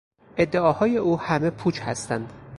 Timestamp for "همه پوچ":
1.19-1.79